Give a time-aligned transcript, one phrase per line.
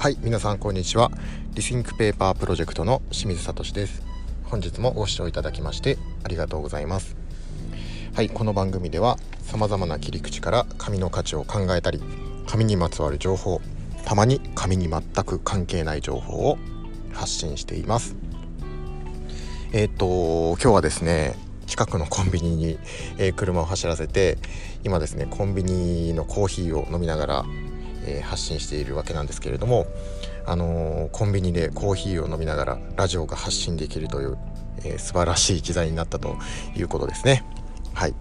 [0.00, 1.10] はい皆さんこんにちは。
[1.54, 4.04] Rethink Paper Project の清水聡です。
[4.44, 7.16] 本日もご視聴いただきましてありがとうございます。
[8.14, 12.00] はいこの番組では様々な切り口から紙の価値を考えたり
[12.46, 13.60] 紙にまつわる情報
[14.04, 16.58] たまに紙に全く関係ない情報を
[17.12, 18.14] 発信しています。
[19.72, 21.34] えっ、と今日はですね
[21.66, 22.78] 近くのコンビニに、
[23.18, 24.38] えー、車を走らせて
[24.84, 27.44] 今ですねコンビニのコーヒーを飲みながら、
[28.08, 29.86] えー、発信しているわけなんですけれども、
[30.46, 34.38] あのー、コンビニでコーヒーを飲みながらラジオが発信できるという、
[34.84, 36.36] えー、素晴らしい時代になったと
[36.76, 37.44] いうことですね。
[37.94, 38.14] はい、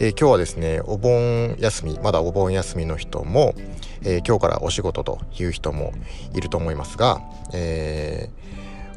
[0.00, 3.54] え今日はですねお盆休みまだお盆休みの人も、
[4.02, 5.92] え今日からお仕事という人も
[6.34, 8.48] いると思いますが、えー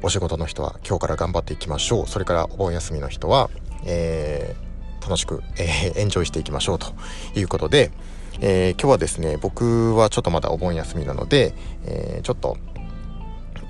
[0.04, 3.52] お仕事の人は今日から頑張っていきましょうそれからお盆休みの人は
[3.86, 4.56] え、
[5.02, 6.94] 楽しく、え、エンジョイしていきましょうと
[7.36, 7.92] いうことで、
[8.40, 11.54] えー、今日はですね僕はちょっとまだお盆休みなので、
[11.86, 12.58] えー、ちょっと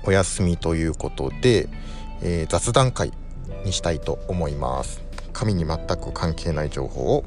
[0.04, 1.68] お休みということで、
[2.22, 3.12] えー、雑談会
[3.64, 5.02] にしたいと思います。
[5.32, 7.24] 紙に全く関係ない情報を、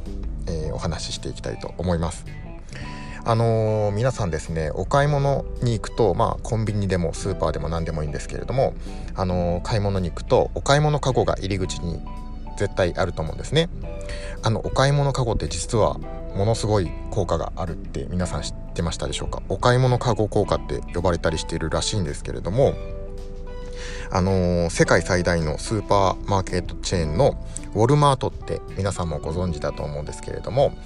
[0.47, 2.25] えー、お話ししていきたいと思います。
[3.27, 8.75] あのー、皆さんですねお買い物に行くとまあコンビニでもスーパーでも何でもいいんですけれども
[9.15, 11.99] あのー、買い物に行くとお買い物かごが入り口に
[12.57, 13.69] 絶対あると思うんですね。
[14.43, 15.97] あのお買い物かごって実は
[16.35, 19.41] ものすごい効果があるって皆さん知ってましたでしょうか？
[19.49, 22.75] お買い物かご効果って呼ばれたりしているらしいんですけれども
[24.11, 30.77] あのー、世界最大のスーパーマーケットチェーンのウォルマートって皆さんもご存知だと思うんですけれども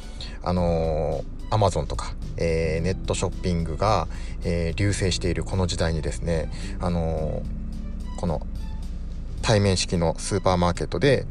[0.44, 4.08] あのー、アマゾンとか、えー、ネットショッピングが、
[4.44, 7.44] えー、流星しているこの時代にですね、あの
[8.18, 8.42] この
[9.42, 11.26] 対面式のスーパーマーケットで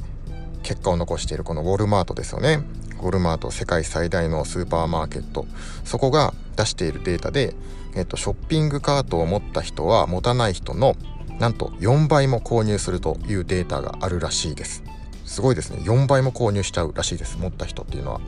[0.69, 2.61] 結果を残しているこのウォルマートですよね。
[3.00, 5.47] ウォルマート世界最大のスーパーマーケット。
[5.83, 7.55] そこが出しているデータで、
[7.97, 10.94] えっと、ショッピングカートを持った人は持たない人の
[11.39, 14.83] なんと4倍も購入するというデータがあるらしいです。
[15.24, 15.78] すごいですね。
[15.84, 17.39] 4倍も購入しちゃうらしいです。
[17.39, 18.20] 持った人っていうのは。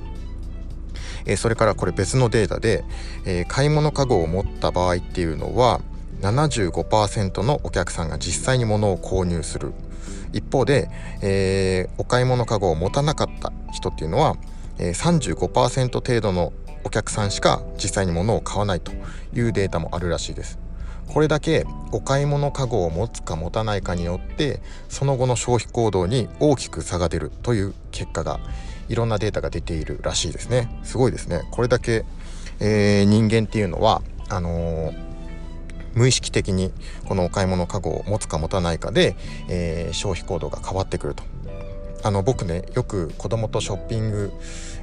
[1.27, 2.85] え、それからこれ別のデータで、
[3.27, 5.83] えー、買い物かごを持った場合っていうのは
[6.23, 9.75] 75%のお客さんが実際に物を購入する。
[10.33, 10.89] 一方で、
[11.23, 14.37] えー、お買い物かごを持たなかった人っていうのは、
[14.79, 16.53] えー、35%程度の
[16.85, 18.93] お客さんしか実際に物を買わないと
[19.35, 20.59] いうデータもあるらしいです。
[21.13, 28.39] これだけお買い物かごを持つか持たないかによってその後の消費行動に大きく差が出るという結果が
[28.89, 32.05] いろんなデータが出ているらしいですねすごいですねこれだけ、
[32.61, 35.10] えー、人間っていうのはあのー
[35.95, 36.73] 無意識的に
[37.07, 39.17] このお買い物かごを持つか持たないかで、
[39.49, 41.25] えー、消費行動が変わってくると。
[42.03, 44.33] あの僕ねよく子供とショッピング、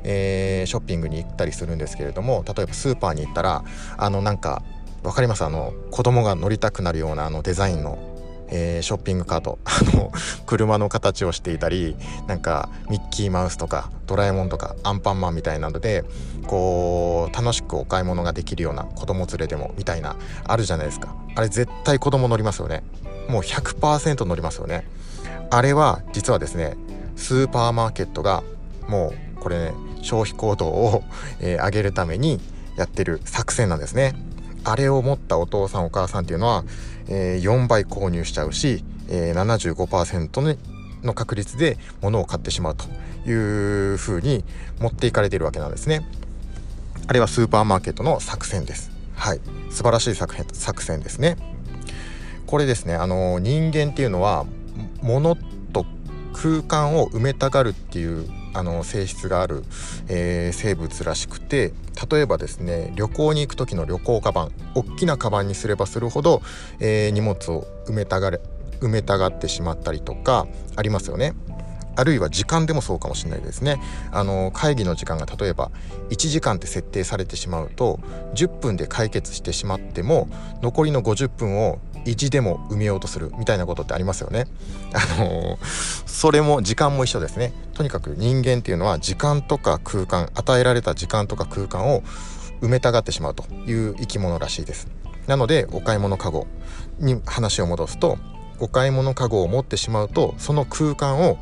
[0.03, 3.63] えー、ショッピングに行ったりするんですけれども例えばスーパーに行ったら
[3.97, 4.61] あのなんか
[5.01, 5.43] 分かります？
[5.43, 7.97] あの子供が乗りたくなるようなあのデザインの
[8.49, 9.59] えー、ショッピングカート。
[9.65, 10.11] あの
[10.45, 11.95] 車の形をしていたり
[12.27, 16.03] なんかミッキーマウスとかドラえもんとかアンパンマンみたいなので
[16.47, 20.15] こう楽しくお買い物ができるような子供連れでもみたいな
[20.45, 21.15] あるじゃないですか。
[21.35, 22.83] あれ絶対子供乗りますよね。
[23.27, 24.87] もう100%乗りますよね。
[25.49, 26.75] あれは実はですね
[27.15, 28.43] スーパーマーケットが
[28.87, 31.03] もうこれね消費行動を、
[31.39, 32.39] えー、上げるために
[32.77, 34.13] やってる作戦なんですね。
[34.63, 36.63] あれを持ったお父さんお母さんっていうのは
[37.09, 40.57] えー、4倍購入しちゃうし、えー、75%
[41.03, 42.85] の確率で物を買ってしまうと
[43.29, 44.43] いうふうに
[44.79, 46.07] 持っていかれているわけなんですね。
[47.07, 48.91] あれはスーパーマーケットの作戦です。
[49.15, 51.37] はい、素晴らしい作作戦ですね。
[52.45, 54.45] これですね、あの人間っていうのは
[55.01, 55.35] 物
[55.73, 55.85] と
[56.33, 59.63] 空間を埋めたがるっていうあの性質がある、
[60.07, 61.73] えー、生物らしくて
[62.11, 66.41] 例えばですね旅行に行く時の旅行カバン大きなカバンにすればするほど、
[66.79, 68.41] えー、荷物を埋めたがれ
[68.79, 71.33] 埋めたがってしまったりとかありますよね。
[71.97, 73.81] あるいは時間でもそうかもしれないですね。
[74.11, 75.71] あの会議の時間が例えば
[76.09, 77.99] 1時間って設定されてしまうと
[78.35, 80.29] 10分で解決してしまっても
[80.61, 84.45] 残りの50分を意地でも埋めようとするみたいなことってありますよね。
[84.93, 85.57] あの
[86.05, 87.51] それも時間も一緒ですね。
[87.73, 92.03] とにかく人間っていうのは時間とか空間与えられた時間とか空間を
[92.61, 94.87] 埋めたがってしまうという生き物らしいです。
[95.25, 96.47] なのでお買い物かご
[96.99, 98.17] に話を戻すと
[98.59, 101.37] お買い物かごを持ってしまうとその空間を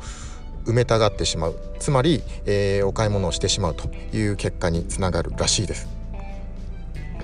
[0.66, 5.88] 埋めたがってしまうつまり、えー、お買い物をしてしまうという結果につながるらしいです。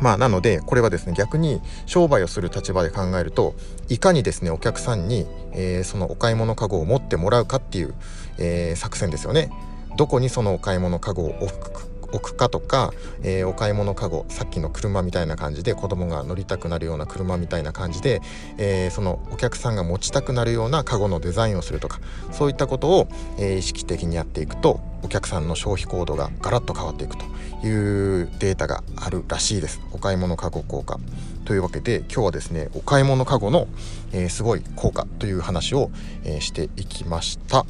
[0.00, 3.54] まあなのでこれはですね逆に商売をする立場で考えると
[3.88, 7.94] いかにですねお客さんに、えー、そのお買い物かごを持ってもらうかっていう、
[8.38, 9.50] えー、作戦ですよね。
[9.96, 12.92] どこにそのお買い物かごを置く置くかとか、
[13.22, 18.20] えー、お買い物かごさっきの車みたいな感じで子供が乗りたくなるような車みたいな感じで、
[18.58, 22.00] えー、そのお客さんが持ちたくなるようなカゴのデザインをするとか
[22.30, 27.24] そういったことを、えー、意識的にやっていくとお客さんの消費行動がガラッと変わっていくと
[27.66, 29.80] いうデータがあるらしいです。
[29.92, 30.98] お買い物かご効果。
[31.44, 33.66] というわけで今日はですねお買い物かごの、
[34.12, 35.90] え、すごい効果という話を、
[36.24, 37.66] え、していきました。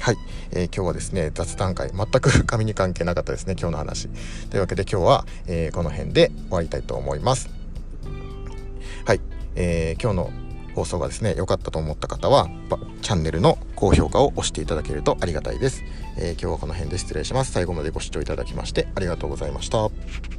[0.00, 0.16] はい、
[0.52, 1.90] えー、今日はですね雑談会。
[1.90, 4.08] 全く紙に関係なかったですね今日の話。
[4.50, 7.50] というわけで今日は、えー、この辺で終わりたいと思います。
[9.04, 9.20] はい、
[9.54, 12.48] えー、今日の放送がですね良かったと思った方は
[13.02, 15.82] チャンネルの高評価を押していただけるとありがたいです、
[16.18, 17.52] え今日はこの辺で失礼します。
[17.52, 20.35] 最後までご視聴いただきましてありがとうございました。